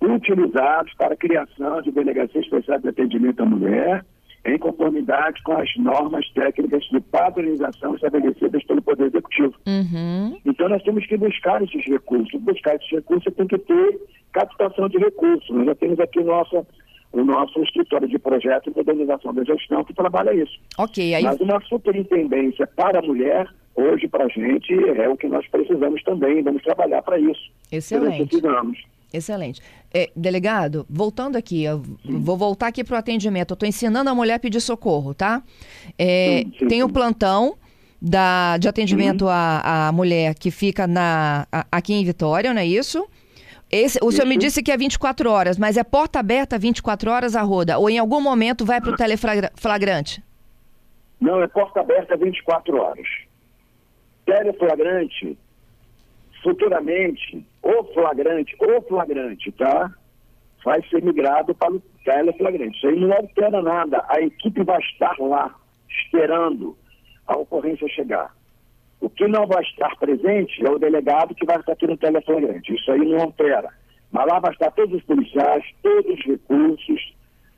utilizados 0.00 0.92
para 0.94 1.14
a 1.14 1.16
criação 1.16 1.80
de 1.82 1.92
delegacias 1.92 2.44
especiais 2.44 2.82
de 2.82 2.88
atendimento 2.88 3.42
à 3.42 3.46
mulher, 3.46 4.04
em 4.44 4.58
conformidade 4.58 5.40
com 5.44 5.52
as 5.52 5.68
normas 5.76 6.28
técnicas 6.32 6.82
de 6.84 7.00
padronização 7.00 7.94
estabelecidas 7.94 8.64
pelo 8.64 8.82
Poder 8.82 9.06
Executivo. 9.06 9.54
Uhum. 9.66 10.36
Então, 10.44 10.68
nós 10.68 10.82
temos 10.82 11.06
que 11.06 11.16
buscar 11.16 11.62
esses 11.62 11.84
recursos. 11.84 12.40
Buscar 12.40 12.74
esses 12.74 12.90
recursos 12.90 13.32
tem 13.34 13.46
que 13.46 13.58
ter 13.58 14.00
captação 14.32 14.88
de 14.88 14.98
recursos. 14.98 15.48
Nós 15.50 15.66
já 15.66 15.74
temos 15.76 16.00
aqui 16.00 16.24
nossa, 16.24 16.66
o 17.12 17.24
nosso 17.24 17.62
escritório 17.62 18.08
de 18.08 18.18
projeto 18.18 18.68
e 18.68 18.76
modernização 18.76 19.32
da 19.32 19.44
gestão 19.44 19.84
que 19.84 19.94
trabalha 19.94 20.34
isso. 20.34 20.58
Ok, 20.76 21.14
aí... 21.14 21.22
Mas 21.22 21.38
uma 21.38 21.60
superintendência 21.60 22.66
para 22.66 22.98
a 22.98 23.02
mulher 23.02 23.46
hoje 23.74 24.08
para 24.08 24.24
a 24.24 24.28
gente 24.28 24.72
é 24.98 25.08
o 25.08 25.16
que 25.16 25.28
nós 25.28 25.46
precisamos 25.48 26.02
também, 26.02 26.42
vamos 26.42 26.62
trabalhar 26.62 27.02
para 27.02 27.18
isso. 27.18 27.50
Excelente. 27.70 28.40
Excelente. 29.12 29.60
É, 29.92 30.10
delegado, 30.16 30.86
voltando 30.88 31.36
aqui, 31.36 31.64
vou 32.02 32.36
voltar 32.36 32.68
aqui 32.68 32.82
para 32.82 32.94
o 32.94 32.98
atendimento. 32.98 33.50
Eu 33.50 33.54
estou 33.54 33.68
ensinando 33.68 34.08
a 34.08 34.14
mulher 34.14 34.34
a 34.34 34.38
pedir 34.38 34.60
socorro, 34.60 35.12
tá? 35.12 35.42
É, 35.98 36.44
sim, 36.44 36.52
sim, 36.58 36.66
tem 36.66 36.82
o 36.82 36.88
plantão 36.88 37.56
da, 38.00 38.56
de 38.56 38.68
atendimento 38.68 39.28
à, 39.28 39.88
à 39.88 39.92
mulher 39.92 40.34
que 40.34 40.50
fica 40.50 40.86
na, 40.86 41.46
a, 41.52 41.66
aqui 41.70 41.92
em 41.92 42.04
Vitória, 42.04 42.54
não 42.54 42.60
é 42.60 42.66
isso? 42.66 43.06
Esse, 43.70 43.98
o 44.02 44.08
isso. 44.08 44.16
senhor 44.16 44.28
me 44.28 44.38
disse 44.38 44.62
que 44.62 44.72
é 44.72 44.76
24 44.76 45.30
horas, 45.30 45.58
mas 45.58 45.76
é 45.76 45.84
porta 45.84 46.18
aberta 46.18 46.58
24 46.58 47.10
horas 47.10 47.36
a 47.36 47.42
roda? 47.42 47.78
Ou 47.78 47.90
em 47.90 47.98
algum 47.98 48.20
momento 48.20 48.64
vai 48.64 48.80
para 48.80 48.92
o 48.92 48.96
teleflagrante? 48.96 50.22
Não, 51.20 51.42
é 51.42 51.46
porta 51.46 51.80
aberta 51.80 52.16
24 52.16 52.76
horas 52.78 53.06
teleflagrante, 54.24 55.38
futuramente, 56.42 57.44
ou 57.62 57.84
flagrante, 57.92 58.56
ou 58.58 58.82
flagrante, 58.82 59.52
tá? 59.52 59.90
Vai 60.64 60.82
ser 60.88 61.02
migrado 61.02 61.54
para 61.54 61.72
o 61.72 61.82
teleflagrante. 62.04 62.76
Isso 62.76 62.86
aí 62.88 63.00
não 63.00 63.12
altera 63.12 63.62
nada. 63.62 64.04
A 64.08 64.20
equipe 64.20 64.62
vai 64.62 64.80
estar 64.80 65.16
lá, 65.18 65.54
esperando 65.88 66.76
a 67.26 67.36
ocorrência 67.36 67.88
chegar. 67.88 68.34
O 69.00 69.10
que 69.10 69.26
não 69.26 69.46
vai 69.46 69.62
estar 69.64 69.96
presente 69.96 70.64
é 70.64 70.70
o 70.70 70.78
delegado 70.78 71.34
que 71.34 71.44
vai 71.44 71.58
estar 71.58 71.72
aqui 71.72 71.86
no 71.86 71.96
teleflagrante. 71.96 72.74
Isso 72.74 72.90
aí 72.92 73.00
não 73.00 73.20
altera. 73.20 73.68
Mas 74.12 74.26
lá 74.26 74.38
vai 74.38 74.52
estar 74.52 74.70
todos 74.72 74.94
os 74.94 75.02
policiais, 75.04 75.64
todos 75.82 76.12
os 76.12 76.24
recursos, 76.24 77.14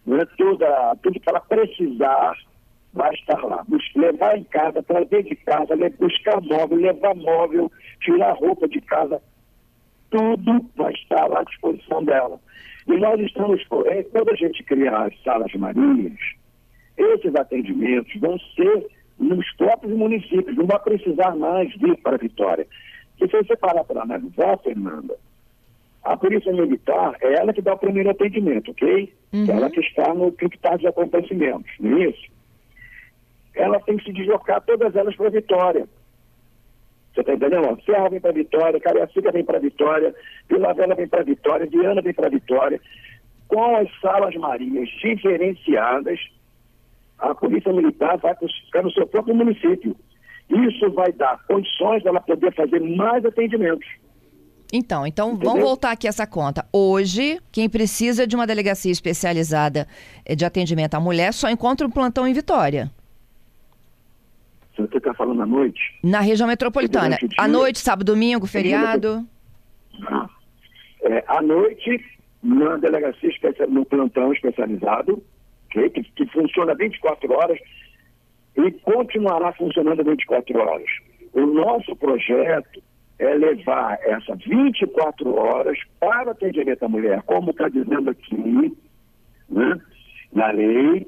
né, 0.06 0.24
toda, 0.38 0.96
tudo 1.02 1.20
que 1.20 1.28
ela 1.28 1.40
precisar 1.40 2.36
vai 2.94 3.12
estar 3.14 3.42
lá. 3.44 3.64
Levar 3.94 4.38
em 4.38 4.44
casa, 4.44 4.82
trazer 4.82 5.24
de 5.24 5.36
casa, 5.36 5.76
buscar 5.98 6.40
móvel, 6.40 6.78
levar 6.78 7.14
móvel, 7.14 7.70
tirar 8.00 8.32
roupa 8.32 8.66
de 8.68 8.80
casa, 8.80 9.20
tudo 10.10 10.64
vai 10.76 10.92
estar 10.92 11.26
lá 11.26 11.40
à 11.40 11.44
disposição 11.44 12.04
dela. 12.04 12.40
E 12.86 12.96
nós 12.96 13.20
estamos, 13.20 13.60
é, 13.86 14.02
quando 14.04 14.30
a 14.30 14.36
gente 14.36 14.62
criar 14.62 15.06
as 15.06 15.22
salas 15.22 15.52
marinhas, 15.54 16.18
esses 16.96 17.34
atendimentos 17.34 18.14
vão 18.20 18.38
ser 18.54 18.86
nos 19.18 19.50
próprios 19.56 19.96
municípios, 19.96 20.56
não 20.56 20.66
vai 20.66 20.78
precisar 20.80 21.34
mais 21.34 21.74
vir 21.76 21.96
para 21.98 22.14
a 22.14 22.18
Vitória. 22.18 22.66
E 23.20 23.28
se 23.28 23.36
você 23.36 23.56
parar 23.56 23.84
para 23.84 24.02
analisar, 24.02 24.58
Fernanda, 24.58 25.16
a 26.04 26.16
Polícia 26.16 26.52
Militar 26.52 27.16
é 27.20 27.34
ela 27.34 27.52
que 27.52 27.62
dá 27.62 27.74
o 27.74 27.78
primeiro 27.78 28.10
atendimento, 28.10 28.70
ok? 28.70 29.12
Uhum. 29.32 29.46
Ela 29.48 29.70
que 29.70 29.80
está 29.80 30.12
no 30.12 30.30
criptado 30.32 30.78
de 30.78 30.86
acontecimentos, 30.86 31.70
não 31.80 31.96
é 31.96 32.08
isso? 32.08 32.33
Ela 33.54 33.80
tem 33.80 33.96
que 33.96 34.04
se 34.04 34.12
deslocar 34.12 34.60
todas 34.62 34.94
elas 34.94 35.14
para 35.16 35.30
Vitória. 35.30 35.86
Você 37.14 37.20
está 37.20 37.32
entendendo? 37.32 37.78
Serra 37.84 38.08
vem 38.08 38.20
para 38.20 38.32
Vitória, 38.32 38.80
Cariacica 38.80 39.30
vem 39.30 39.44
para 39.44 39.60
Vitória, 39.60 40.14
Vila 40.48 40.74
Velha 40.74 40.94
vem 40.96 41.06
para 41.06 41.22
Vitória, 41.22 41.66
Viana 41.66 42.02
vem 42.02 42.12
para 42.12 42.28
Vitória. 42.28 42.80
Com 43.46 43.76
as 43.76 43.88
salas 44.00 44.34
marinhas 44.34 44.88
diferenciadas, 45.00 46.18
a 47.18 47.34
Polícia 47.34 47.72
Militar 47.72 48.18
vai 48.18 48.34
ficar 48.34 48.82
no 48.82 48.90
seu 48.90 49.06
próprio 49.06 49.34
município. 49.34 49.94
Isso 50.50 50.90
vai 50.90 51.12
dar 51.12 51.40
condições 51.46 52.02
dela 52.02 52.20
poder 52.20 52.52
fazer 52.52 52.80
mais 52.80 53.24
atendimentos. 53.24 53.86
Então, 54.72 55.06
então 55.06 55.28
Entendeu? 55.30 55.50
vamos 55.50 55.64
voltar 55.64 55.92
aqui 55.92 56.08
essa 56.08 56.26
conta. 56.26 56.66
Hoje, 56.72 57.38
quem 57.52 57.68
precisa 57.68 58.26
de 58.26 58.34
uma 58.34 58.46
delegacia 58.46 58.90
especializada 58.90 59.86
eh, 60.24 60.34
de 60.34 60.44
atendimento 60.44 60.94
à 60.94 61.00
mulher 61.00 61.32
só 61.32 61.48
encontra 61.48 61.86
um 61.86 61.90
plantão 61.90 62.26
em 62.26 62.32
Vitória. 62.32 62.90
Você 64.76 64.98
está 64.98 65.14
falando 65.14 65.42
à 65.42 65.46
noite? 65.46 65.80
Na 66.02 66.20
região 66.20 66.48
metropolitana. 66.48 67.16
À 67.38 67.46
noite, 67.46 67.78
sábado, 67.78 68.12
domingo, 68.12 68.46
feriado? 68.46 69.24
Ah. 70.08 70.28
É, 71.02 71.24
à 71.28 71.40
noite, 71.40 72.04
na 72.42 72.76
delegacia, 72.76 73.30
no 73.68 73.84
plantão 73.84 74.32
especializado, 74.32 75.22
que, 75.70 75.90
que, 75.90 76.02
que 76.02 76.26
funciona 76.26 76.74
24 76.74 77.32
horas 77.32 77.58
e 78.56 78.70
continuará 78.70 79.52
funcionando 79.52 80.04
24 80.04 80.58
horas. 80.58 80.88
O 81.32 81.46
nosso 81.46 81.94
projeto 81.96 82.82
é 83.18 83.34
levar 83.34 83.98
essas 84.02 84.38
24 84.44 85.34
horas 85.34 85.78
para 86.00 86.30
atendimento 86.30 86.84
à 86.84 86.88
mulher, 86.88 87.22
como 87.22 87.50
está 87.50 87.68
dizendo 87.68 88.10
aqui, 88.10 88.76
né, 89.48 89.80
na 90.32 90.50
lei, 90.50 91.06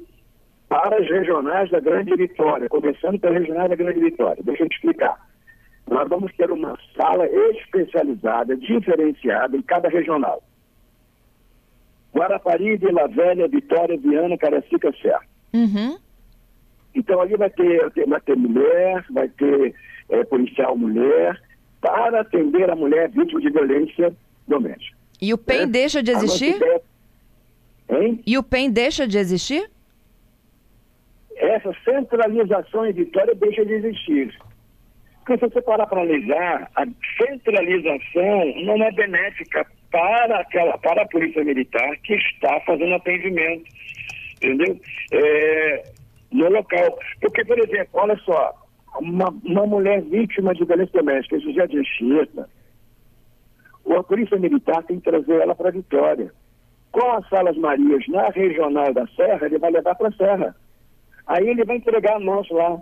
para 0.69 0.97
as 0.97 1.09
regionais 1.09 1.71
da 1.71 1.81
Grande 1.81 2.15
Vitória, 2.17 2.69
começando 2.69 3.19
pelas 3.19 3.39
regionais 3.39 3.71
da 3.71 3.77
Grande 3.77 4.01
Vitória. 4.01 4.43
Deixa 4.43 4.65
eu 4.65 4.69
te 4.69 4.77
explicar. 4.77 5.17
Nós 5.89 6.09
vamos 6.09 6.35
ter 6.35 6.51
uma 6.51 6.77
sala 6.97 7.27
especializada, 7.27 8.57
diferenciada 8.57 9.57
em 9.57 9.63
cada 9.63 9.89
regional. 9.89 10.43
Guarapari, 12.13 12.77
Vila 12.77 13.07
Velha, 13.09 13.47
Vitória, 13.47 13.97
Viana, 13.97 14.37
Caracica, 14.37 14.93
Serra. 15.01 15.23
Uhum. 15.53 15.97
Então 16.95 17.21
ali 17.21 17.37
vai 17.37 17.51
ter, 17.51 17.93
vai 18.09 18.21
ter 18.21 18.37
mulher, 18.37 19.05
vai 19.11 19.29
ter 19.29 19.75
é, 20.09 20.25
policial 20.25 20.77
mulher, 20.77 21.41
para 21.81 22.23
atender 22.23 22.69
a 22.71 22.75
mulher 22.75 23.11
vítima 23.11 23.41
de 23.41 23.51
violência 23.51 24.13
doméstica. 24.49 24.97
E 25.21 25.33
o 25.33 25.39
PEN 25.39 25.63
é? 25.63 25.67
deixa 25.67 26.03
de 26.03 26.11
existir? 26.11 26.59
Hein? 27.89 28.21
E 28.27 28.37
o 28.37 28.43
PEN 28.43 28.71
deixa 28.71 29.07
de 29.07 29.19
existir? 29.19 29.71
Essa 31.57 31.73
centralização 31.85 32.87
em 32.87 32.93
Vitória 32.93 33.35
deixa 33.35 33.65
de 33.65 33.75
existir. 33.75 34.37
Porque 35.19 35.39
se 35.39 35.53
você 35.53 35.63
parar 35.63 35.87
para 35.87 36.03
analisar, 36.03 36.71
a 36.77 36.85
centralização 37.21 38.55
não 38.65 38.83
é 38.83 38.93
benéfica 38.93 39.67
para, 39.91 40.41
aquela, 40.41 40.79
para 40.79 41.03
a 41.03 41.09
Polícia 41.09 41.43
Militar 41.43 41.97
que 42.05 42.15
está 42.15 42.61
fazendo 42.61 42.95
atendimento, 42.95 43.65
entendeu? 44.37 44.79
É, 45.13 45.83
no 46.31 46.49
local. 46.49 46.99
Porque, 47.21 47.45
por 47.45 47.59
exemplo, 47.59 47.89
olha 47.95 48.17
só, 48.19 48.55
uma, 49.01 49.29
uma 49.45 49.67
mulher 49.67 50.03
vítima 50.03 50.55
de 50.55 50.65
violência 50.65 51.01
doméstica, 51.01 51.37
isso 51.37 51.53
já 51.53 51.67
de 51.67 51.79
Anchieta, 51.79 52.49
a 53.99 54.03
Polícia 54.03 54.39
Militar 54.39 54.83
tem 54.85 54.99
que 54.99 55.11
trazer 55.11 55.41
ela 55.41 55.55
para 55.55 55.71
Vitória. 55.71 56.31
Com 56.93 57.13
as 57.13 57.29
Salas 57.29 57.57
Marias 57.57 58.07
na 58.09 58.29
regional 58.29 58.93
da 58.93 59.07
Serra, 59.09 59.47
ele 59.47 59.59
vai 59.59 59.71
levar 59.71 59.95
para 59.95 60.09
a 60.09 60.13
Serra. 60.13 60.57
Aí 61.27 61.49
ele 61.49 61.65
vai 61.65 61.77
entregar 61.77 62.17
a 62.17 62.21
nós 62.21 62.49
lá. 62.51 62.81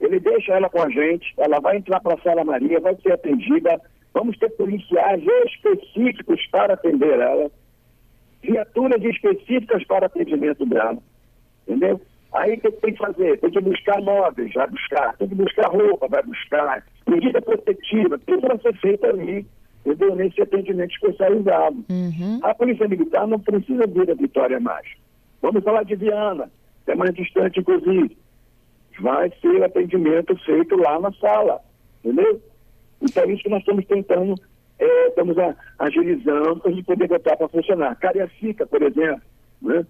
Ele 0.00 0.20
deixa 0.20 0.52
ela 0.52 0.68
com 0.68 0.82
a 0.82 0.90
gente, 0.90 1.32
ela 1.38 1.60
vai 1.60 1.76
entrar 1.76 2.00
para 2.00 2.14
a 2.14 2.22
Sala 2.22 2.44
Maria, 2.44 2.80
vai 2.80 2.94
ser 2.96 3.12
atendida. 3.12 3.80
Vamos 4.12 4.36
ter 4.38 4.50
policiais 4.50 5.22
específicos 5.46 6.46
para 6.50 6.74
atender 6.74 7.18
ela, 7.18 7.50
viaturas 8.42 9.02
específicas 9.02 9.84
para 9.84 10.06
atendimento 10.06 10.66
dela. 10.66 10.98
Entendeu? 11.66 12.00
Aí 12.32 12.54
o 12.54 12.60
que 12.60 12.70
tem 12.70 12.92
que 12.92 12.98
fazer? 12.98 13.38
Tem 13.40 13.50
que 13.50 13.60
buscar 13.60 14.00
móveis, 14.02 14.52
vai 14.52 14.68
buscar. 14.68 15.16
Tem 15.16 15.28
que 15.28 15.34
buscar 15.34 15.68
roupa, 15.68 16.08
vai 16.08 16.22
buscar. 16.22 16.84
Medida 17.08 17.40
protetiva, 17.40 18.18
tudo 18.18 18.48
vai 18.48 18.58
ser 18.58 18.74
feito 18.78 19.06
ali 19.06 19.46
entendeu? 19.84 20.16
nesse 20.16 20.40
atendimento 20.40 20.92
especializado. 20.92 21.84
Uhum. 21.88 22.40
A 22.42 22.54
Polícia 22.54 22.88
Militar 22.88 23.26
não 23.26 23.38
precisa 23.38 23.86
vir 23.86 24.10
a 24.10 24.14
Vitória 24.14 24.58
mais. 24.58 24.86
Vamos 25.42 25.62
falar 25.62 25.84
de 25.84 25.94
Viana, 25.94 26.50
que 26.84 26.92
é 26.92 26.94
mais 26.94 27.14
distante, 27.14 27.60
inclusive. 27.60 28.16
Vai 29.00 29.32
ser 29.40 29.62
atendimento 29.62 30.36
feito 30.44 30.76
lá 30.76 31.00
na 31.00 31.12
sala, 31.12 31.60
entendeu? 32.04 32.40
Então 33.02 33.28
isso 33.30 33.48
nós 33.48 33.60
estamos 33.60 33.84
tentando, 33.86 34.34
é, 34.78 35.08
estamos 35.08 35.36
a, 35.38 35.54
agilizando 35.78 36.60
para 36.60 36.70
a 36.70 36.74
gente 36.74 36.84
poder 36.84 37.08
botar 37.08 37.36
para 37.36 37.48
funcionar. 37.48 37.96
Cariacica, 37.96 38.66
por 38.66 38.82
exemplo, 38.82 39.22
né? 39.60 39.84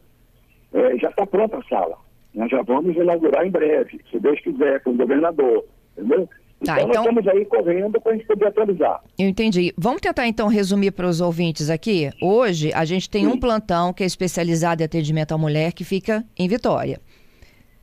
É, 0.73 0.99
já 0.99 1.09
está 1.11 1.27
pronta 1.27 1.59
a 1.59 1.63
sala. 1.65 1.97
Nós 2.35 2.51
já 2.51 2.63
vamos 2.63 2.97
inaugurar 2.97 3.47
em 3.47 3.51
breve, 3.51 4.01
se 4.11 4.19
Deus 4.19 4.41
quiser, 4.41 4.83
com 4.83 4.91
o 4.91 4.97
governador, 4.97 5.65
entendeu? 5.97 6.29
Tá, 6.65 6.81
então, 6.81 6.91
então, 6.91 7.05
nós 7.05 7.19
estamos 7.19 7.29
aí 7.29 7.45
correndo 7.45 8.01
para 8.01 8.13
a 8.13 8.17
gente 8.17 8.27
poder 8.27 8.47
atualizar. 8.47 9.03
Eu 9.19 9.29
entendi. 9.29 9.73
Vamos 9.77 10.01
tentar 10.01 10.27
então 10.27 10.49
resumir 10.49 10.91
para 10.93 11.07
os 11.07 11.21
ouvintes 11.21 11.71
aqui. 11.71 12.11
Hoje 12.23 12.73
a 12.73 12.85
gente 12.85 13.09
tem 13.09 13.25
Sim. 13.25 13.33
um 13.33 13.39
plantão 13.39 13.93
que 13.93 14.03
é 14.03 14.07
especializado 14.07 14.83
em 14.83 14.87
atendimento 14.87 15.33
à 15.33 15.39
mulher 15.39 15.73
que 15.73 15.85
fica 15.85 16.25
em 16.39 16.49
Vitória. 16.49 17.01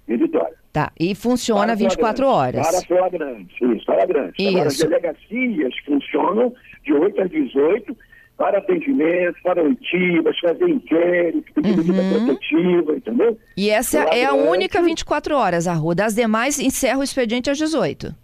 Em 0.07 0.17
Vitória. 0.17 0.55
Tá, 0.73 0.91
e 0.97 1.13
funciona 1.13 1.65
para 1.65 1.75
24 1.75 2.25
horas. 2.25 2.65
Para 2.65 2.81
Flagrante, 2.85 3.53
isso, 3.75 3.85
Flagrante. 3.85 4.35
Isso. 4.39 4.49
Agora, 4.49 4.67
as 4.67 4.77
delegacias 4.77 5.73
funcionam 5.85 6.53
de 6.85 6.93
8 6.93 7.21
às 7.21 7.29
18 7.29 7.97
para 8.37 8.57
atendimento, 8.57 9.35
para 9.43 9.61
oitivas, 9.61 10.39
fazer 10.39 10.67
inquérito, 10.67 11.53
pedir 11.53 11.91
uhum. 11.91 12.25
protetiva, 12.25 12.95
entendeu? 12.95 13.37
E 13.55 13.69
essa 13.69 13.99
é 14.05 14.25
a 14.25 14.33
única 14.33 14.81
24 14.81 15.35
horas, 15.35 15.67
a 15.67 15.73
rua. 15.73 15.93
Das 15.93 16.15
demais, 16.15 16.57
encerra 16.59 16.99
o 16.99 17.03
expediente 17.03 17.51
às 17.51 17.57
18. 17.59 18.15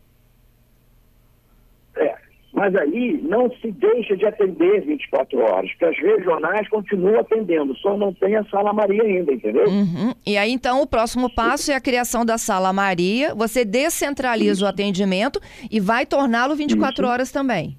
Mas 2.58 2.76
aí 2.76 3.22
não 3.22 3.52
se 3.62 3.72
deixa 3.72 4.18
de 4.18 4.26
atender 4.26 4.82
24 4.82 5.38
horas, 5.38 5.70
porque 5.74 5.86
as 5.86 5.96
regionais 5.96 6.68
continuam 6.70 7.20
atendendo, 7.20 7.78
só 7.78 7.96
não 7.96 8.12
tem 8.12 8.36
a 8.36 8.44
Sala 8.46 8.74
Maria 8.74 9.04
ainda, 9.04 9.32
entendeu? 9.32 9.70
Uhum. 9.70 10.12
E 10.26 10.36
aí, 10.40 10.52
então, 10.52 10.82
o 10.82 10.88
próximo 10.88 11.32
passo 11.36 11.72
é 11.72 11.76
a 11.76 11.80
criação 11.80 12.26
da 12.26 12.40
Sala 12.40 12.74
Maria, 12.74 13.36
você 13.36 13.64
descentraliza 13.64 14.54
isso. 14.54 14.65
o 14.65 14.67
atendimento 14.67 15.39
e 15.70 15.80
vai 15.80 16.04
torná-lo 16.04 16.56
24 16.56 17.04
isso. 17.04 17.13
horas 17.13 17.32
também. 17.32 17.78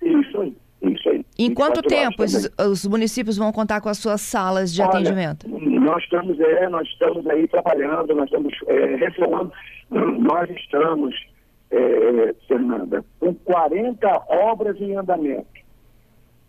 Isso 0.00 0.40
aí, 0.40 0.56
isso 0.84 1.10
aí. 1.10 1.22
Em 1.38 1.52
quanto 1.52 1.82
tempo 1.82 2.22
os, 2.22 2.48
os, 2.58 2.86
municípios 2.86 3.36
vão 3.36 3.52
contar 3.52 3.82
com 3.82 3.90
as 3.90 3.98
suas 3.98 4.22
salas 4.22 4.72
de 4.72 4.80
Olha, 4.80 4.88
atendimento? 4.88 5.46
Nós 5.46 6.02
estamos, 6.02 6.40
é, 6.40 6.66
nós 6.66 6.88
estamos 6.88 7.26
aí 7.26 7.46
trabalhando, 7.46 8.14
nós 8.14 8.24
estamos 8.24 8.54
é, 8.68 8.96
reformando, 8.96 9.52
nós 9.90 10.48
estamos 10.48 11.14
é, 11.72 12.34
Fernanda, 12.46 13.02
com 13.18 13.34
40 13.34 14.06
obras 14.28 14.78
em 14.80 14.94
andamento. 14.94 15.46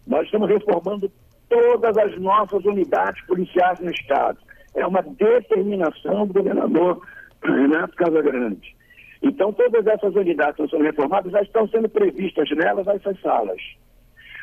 Nós 0.06 0.26
estamos 0.26 0.50
reformando 0.50 1.10
todas 1.48 1.98
as 1.98 2.20
nossas 2.20 2.64
unidades 2.66 3.26
policiais 3.26 3.80
no 3.80 3.90
Estado. 3.90 4.38
É 4.76 4.86
uma 4.86 5.02
determinação 5.02 6.28
do 6.28 6.34
governador 6.34 7.02
Renato 7.42 7.96
Casagrande. 7.96 8.76
Então, 9.22 9.54
todas 9.54 9.88
essas 9.88 10.14
unidades 10.14 10.58
que 10.58 10.64
estão 10.64 10.80
sendo 10.80 10.84
reformadas 10.84 11.32
já 11.32 11.42
estão 11.42 11.68
sendo 11.70 11.88
previstas 11.88 12.50
nelas 12.52 12.86
essas 12.88 13.20
salas. 13.22 13.62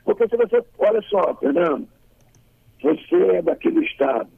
Porque 0.04 0.26
se 0.28 0.36
você, 0.36 0.64
olha 0.78 1.02
só, 1.02 1.34
Fernando, 1.34 1.86
você 2.82 3.16
é 3.36 3.42
daquele 3.42 3.84
Estado, 3.84 4.30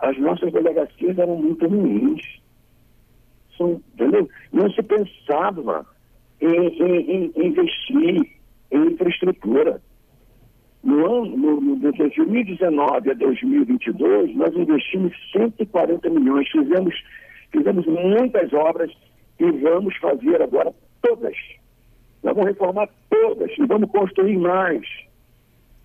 as 0.00 0.18
nossas 0.18 0.52
delegacias 0.52 1.16
eram 1.16 1.36
muito 1.36 1.66
ruins 1.66 2.20
entendeu? 3.64 4.28
Não 4.52 4.70
se 4.70 4.82
pensava 4.82 5.86
em, 6.40 6.68
em, 6.68 7.32
em 7.34 7.46
investir 7.46 8.38
em 8.70 8.86
infraestrutura. 8.86 9.80
No 10.82 11.04
ano, 11.06 11.36
no, 11.36 11.60
no, 11.60 11.76
de 11.76 11.98
2019 11.98 13.10
a 13.10 13.14
2022, 13.14 14.36
nós 14.36 14.54
investimos 14.54 15.12
140 15.32 16.08
milhões, 16.10 16.48
fizemos, 16.50 16.94
fizemos 17.50 17.86
muitas 17.86 18.52
obras 18.52 18.90
e 19.40 19.50
vamos 19.50 19.96
fazer 19.96 20.40
agora 20.40 20.72
todas. 21.02 21.36
Nós 22.22 22.34
vamos 22.34 22.50
reformar 22.50 22.88
todas 23.10 23.50
e 23.58 23.66
vamos 23.66 23.90
construir 23.90 24.36
mais. 24.36 24.86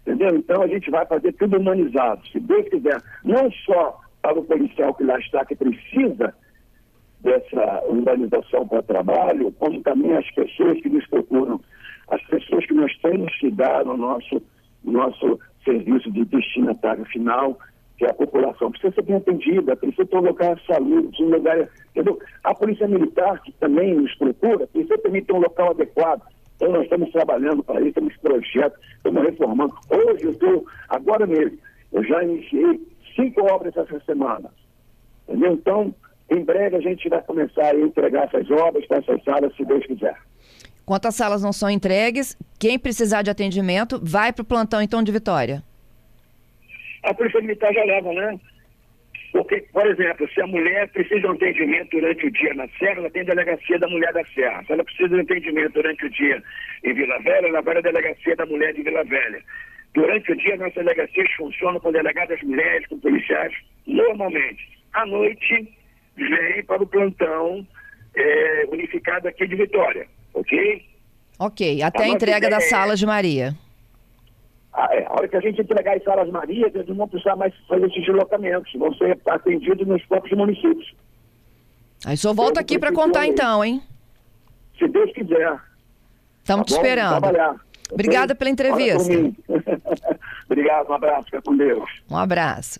Entendeu? 0.02 0.36
Então 0.36 0.62
a 0.62 0.68
gente 0.68 0.92
vai 0.92 1.06
fazer 1.06 1.32
tudo 1.34 1.58
humanizado, 1.58 2.28
se 2.28 2.40
Deus 2.40 2.68
quiser. 2.70 3.02
Não 3.24 3.50
só 3.66 4.00
para 4.22 4.40
o 4.40 4.44
policial 4.44 4.94
que 4.94 5.04
lá 5.04 5.18
está, 5.20 5.46
que 5.46 5.56
precisa 5.56 6.34
dessa 7.24 7.84
organização 7.88 8.68
para 8.68 8.84
trabalho, 8.84 9.52
como 9.54 9.82
também 9.82 10.14
as 10.14 10.30
pessoas 10.32 10.80
que 10.82 10.90
nos 10.90 11.08
procuram, 11.08 11.60
as 12.10 12.22
pessoas 12.24 12.66
que 12.66 12.74
nós 12.74 12.96
temos 12.98 13.34
que 13.38 13.50
dar 13.50 13.86
no 13.86 13.96
nosso, 13.96 14.42
nosso 14.84 15.40
serviço 15.64 16.12
de 16.12 16.26
destinatário 16.26 17.06
final, 17.06 17.58
que 17.98 18.06
é 18.06 18.10
a 18.10 18.14
população. 18.14 18.72
Precisa 18.72 18.94
ser 18.94 19.04
bem 19.04 19.16
atendida, 19.16 19.76
precisa 19.78 20.06
ter 20.06 20.18
um 20.18 20.22
lugar 20.22 20.56
de 20.56 20.66
saúde, 20.66 21.24
um 21.24 21.30
lugar. 21.30 21.70
Entendeu? 21.92 22.20
A 22.44 22.54
Polícia 22.54 22.88
Militar, 22.88 23.42
que 23.42 23.54
também 23.54 23.96
nos 23.96 24.14
procura, 24.16 24.68
precisa 24.68 24.98
também 24.98 25.24
ter 25.24 25.34
um 25.34 25.40
local 25.40 25.72
adequado. 25.72 26.22
Então, 26.58 26.72
nós 26.72 26.84
estamos 26.84 27.10
trabalhando 27.12 27.64
para 27.64 27.82
isso, 27.82 27.94
temos 27.94 28.16
projetos, 28.18 28.80
estamos 28.98 29.24
reformando. 29.24 29.74
Hoje, 29.90 30.26
eu 30.26 30.32
estou, 30.32 30.66
agora 30.90 31.26
mesmo, 31.26 31.58
eu 31.94 32.04
já 32.04 32.24
iniciei 32.24 32.82
cinco 33.16 33.42
obras 33.46 33.76
essa 33.78 34.00
semana. 34.02 34.50
Entendeu? 35.28 35.54
Então, 35.54 35.96
em 36.30 36.44
breve 36.44 36.76
a 36.76 36.82
gente 36.82 37.08
vai 37.10 37.22
começar 37.22 37.74
a 37.74 37.80
entregar 37.80 38.26
essas 38.26 38.50
obras 38.50 38.86
para 38.88 38.98
essas 38.98 39.24
salas, 39.24 39.56
se 39.56 39.66
Deus 39.66 39.86
quiser. 39.86 40.18
Quantas 40.86 41.16
salas 41.16 41.42
não 41.42 41.54
são 41.54 41.70
entregues, 41.70 42.38
quem 42.60 42.78
precisar 42.78 43.22
de 43.22 43.30
atendimento 43.30 44.00
vai 44.04 44.34
para 44.34 44.42
o 44.42 44.46
plantão 44.46 44.82
então 44.82 45.02
de 45.02 45.12
Vitória? 45.12 45.64
A 47.04 47.14
Polícia 47.14 47.42
Militar 47.42 47.74
já 47.74 47.84
leva, 47.84 48.14
né? 48.14 48.40
Porque, 49.34 49.66
por 49.74 49.86
exemplo, 49.88 50.30
se 50.32 50.42
a 50.42 50.48
mulher 50.48 50.88
precisa 50.90 51.22
de 51.22 51.28
um 51.28 51.32
atendimento 51.32 51.90
durante 51.90 52.28
o 52.28 52.32
dia 52.32 52.54
na 52.54 52.68
Serra, 52.78 53.00
ela 53.00 53.10
tem 53.10 53.24
a 53.24 53.26
delegacia 53.26 53.80
da 53.80 53.88
mulher 53.88 54.14
da 54.14 54.24
Serra. 54.26 54.64
Se 54.64 54.74
ela 54.74 54.84
precisa 54.84 55.10
de 55.10 55.16
um 55.16 55.22
atendimento 55.22 55.74
durante 55.74 56.06
o 56.06 56.10
dia 56.10 56.44
em 56.84 56.94
Vila 56.94 57.20
Velha, 57.20 57.48
ela 57.48 57.62
vai 57.62 57.74
na 57.74 57.82
delegacia 57.82 58.36
da 58.36 58.46
mulher 58.46 58.74
de 58.74 58.84
Vila 58.84 59.04
Velha. 59.04 59.42
Durante 59.96 60.32
o 60.32 60.36
dia, 60.36 60.56
nossas 60.58 60.76
delegacias 60.76 61.32
funcionam 61.32 61.80
com 61.80 61.92
delegadas 61.92 62.42
mulheres, 62.44 62.88
com 62.88 63.00
policiais, 63.00 63.54
normalmente. 63.88 64.70
À 64.94 65.06
noite, 65.06 65.68
vem 66.15 66.63
para 66.65 66.84
o 66.84 66.88
plantão 66.88 67.65
é, 68.15 68.65
unificado 68.71 69.28
aqui 69.28 69.47
de 69.47 69.56
Vitória, 69.56 70.08
ok? 70.34 70.86
Ok, 71.39 71.82
até 71.82 72.04
a, 72.04 72.06
a 72.06 72.10
entrega 72.10 72.49
das 72.49 72.65
é... 72.65 72.67
salas 72.67 72.99
de 72.99 73.06
Maria. 73.06 73.56
A, 74.71 74.86
ah, 74.86 74.95
é, 74.95 75.06
a 75.06 75.13
hora 75.13 75.28
que 75.28 75.36
a 75.36 75.41
gente 75.41 75.62
entregar 75.62 75.95
as 75.95 76.04
salas 76.04 76.30
Maria, 76.30 76.67
eles 76.67 76.88
não 76.88 76.95
vão 76.95 77.08
precisar 77.08 77.36
mais 77.36 77.54
fazer 77.67 77.86
esses 77.86 78.06
deslocamentos, 78.06 78.71
vão 78.73 78.93
ser 78.95 79.19
atendidos 79.28 79.88
nos 79.88 80.04
próprios 80.06 80.38
municípios. 80.38 80.93
Aí 82.06 82.17
só 82.17 82.34
volta 82.34 82.60
aqui 82.60 82.78
para 82.78 82.91
contar 82.91 83.28
então, 83.28 83.63
hein? 83.63 83.82
Se 84.78 84.88
Deus 84.88 85.12
quiser. 85.13 85.60
Estamos 86.39 86.65
tá 86.65 86.73
te 86.73 86.73
esperando. 86.73 87.21
Trabalhar. 87.21 87.56
Obrigada 87.91 88.36
pela 88.36 88.49
entrevista. 88.49 89.13
Obrigado, 90.49 90.89
um 90.89 90.93
abraço, 90.93 91.26
fica 91.26 91.41
com 91.41 91.56
Deus. 91.56 91.89
Um 92.10 92.17
abraço. 92.17 92.80